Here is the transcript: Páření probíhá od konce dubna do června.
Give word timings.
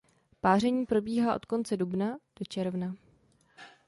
Páření 0.41 0.85
probíhá 0.85 1.35
od 1.35 1.45
konce 1.45 1.77
dubna 1.77 2.07
do 2.39 2.45
června. 2.47 2.95